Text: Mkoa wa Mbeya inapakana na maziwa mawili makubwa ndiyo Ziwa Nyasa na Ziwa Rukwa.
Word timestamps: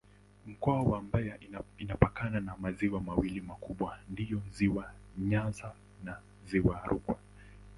Mkoa 0.47 0.81
wa 0.81 1.01
Mbeya 1.01 1.37
inapakana 1.79 2.39
na 2.39 2.55
maziwa 2.57 3.01
mawili 3.01 3.41
makubwa 3.41 3.97
ndiyo 4.09 4.41
Ziwa 4.53 4.91
Nyasa 5.17 5.73
na 6.03 6.17
Ziwa 6.47 6.81
Rukwa. 6.87 7.17